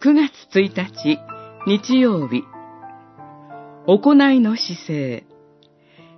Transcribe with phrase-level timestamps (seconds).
[0.00, 1.18] 9月1日、
[1.66, 2.44] 日曜日。
[3.88, 5.24] 行いの姿勢。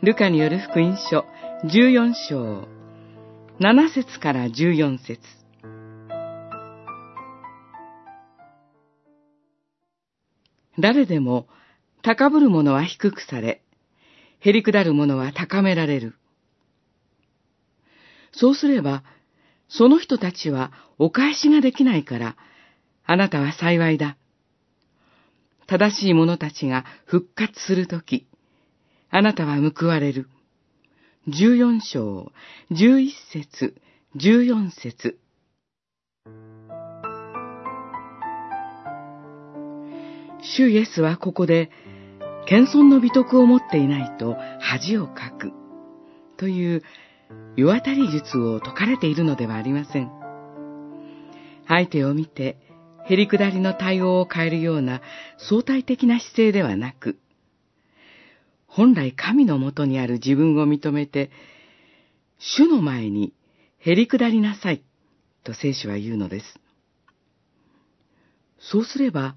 [0.00, 1.24] ルカによる福音書
[1.64, 2.68] 14章、
[3.58, 5.18] 7節から14節
[10.78, 11.48] 誰でも
[12.00, 13.60] 高ぶる者は低くされ、
[14.40, 16.14] 減り下る者は高められる。
[18.30, 19.02] そうすれば、
[19.68, 22.36] その人たちはお返しができないから、
[23.06, 24.16] あなたは幸いだ。
[25.66, 28.26] 正しい者たちが復活するとき、
[29.10, 30.28] あなたは報われる。
[31.28, 32.32] 十四章、
[32.70, 33.74] 十一節、
[34.16, 35.18] 十四節。
[40.56, 41.70] 主イエスはここで、
[42.46, 45.52] 謙遜の美徳を持っていないと恥をかく、
[46.36, 46.82] という
[47.56, 50.10] 世当たり術を解かれているのではありません。
[51.66, 52.58] 相手を見て、
[53.06, 55.02] へりくだりの対応を変えるような
[55.38, 57.18] 相対的な姿勢ではなく、
[58.66, 61.30] 本来神のもとにある自分を認めて、
[62.38, 63.32] 主の前に
[63.78, 64.82] へりくだりなさい、
[65.44, 66.58] と聖書は言うのです。
[68.58, 69.36] そうすれば、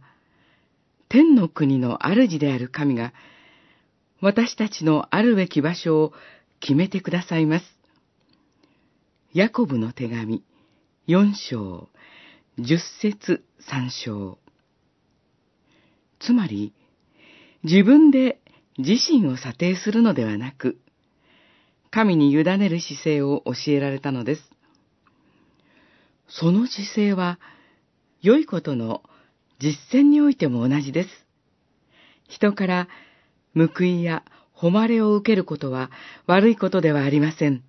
[1.09, 3.13] 天の国の主である神が、
[4.21, 6.13] 私たちのあるべき場所を
[6.59, 7.65] 決めてくださいます。
[9.33, 10.43] ヤコブの手紙、
[11.05, 11.89] 四章、
[12.57, 14.37] 十節三章。
[16.19, 16.73] つまり、
[17.63, 18.39] 自分で
[18.77, 20.77] 自身を査定するのではなく、
[21.89, 24.51] 神に委ねる姿勢を教えられたのです。
[26.27, 27.39] その姿勢は、
[28.21, 29.01] 良いことの
[29.59, 31.09] 実践においても同じです。
[32.27, 32.87] 人から
[33.55, 35.89] 報いや誉れを受けることは
[36.25, 37.63] 悪いことではありません。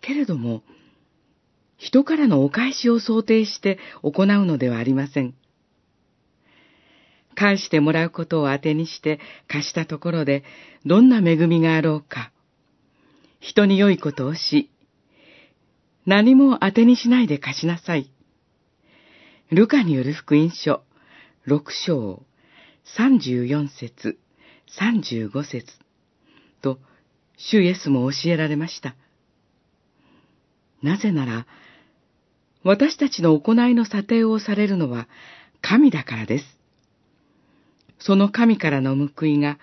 [0.00, 0.62] けれども、
[1.82, 5.34] 人からのお返しを想定して行うのではありません。
[7.34, 10.44] 返してもらうことを当てにして貸したところで
[10.86, 12.30] どんな恵みがあろうか。
[13.40, 14.70] 人に良いことをし、
[16.06, 18.12] 何も当てにしないで貸しなさい。
[19.50, 20.84] ルカによる福音書、
[21.46, 22.22] 六章、
[22.96, 24.20] 三十四節、
[24.78, 25.66] 三十五節
[26.60, 26.78] と、
[27.36, 28.94] 主イエスも教えられました。
[30.80, 31.46] なぜなら、
[32.64, 35.08] 私たちの行いの査定をされるのは
[35.60, 36.44] 神だからです。
[37.98, 39.58] その神からの報いが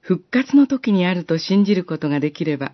[0.00, 2.72] 復活の時にあると信じることができれば、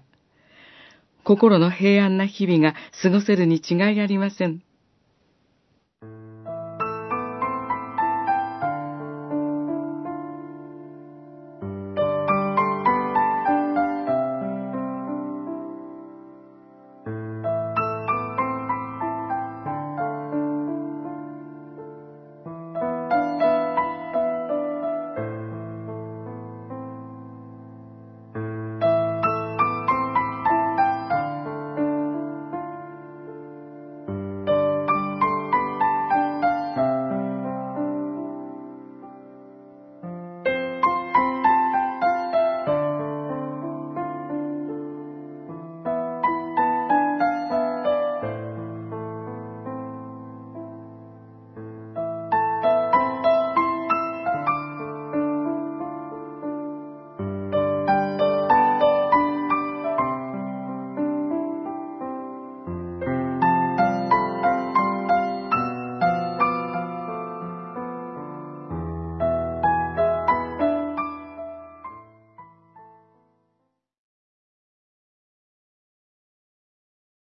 [1.24, 4.62] 心の平安な日々が過ごせるに違いありません。